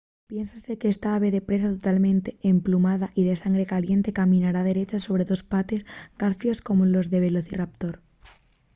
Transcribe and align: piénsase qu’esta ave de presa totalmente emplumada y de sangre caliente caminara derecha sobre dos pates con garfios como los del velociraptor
piénsase 0.29 0.71
qu’esta 0.79 1.09
ave 1.17 1.29
de 1.35 1.41
presa 1.47 1.69
totalmente 1.77 2.29
emplumada 2.53 3.07
y 3.19 3.21
de 3.29 3.35
sangre 3.43 3.65
caliente 3.73 4.15
caminara 4.19 4.65
derecha 4.71 4.97
sobre 5.05 5.27
dos 5.29 5.45
pates 5.51 5.81
con 5.85 6.17
garfios 6.19 6.59
como 6.67 6.81
los 6.85 7.07
del 7.11 7.23
velociraptor 7.27 7.93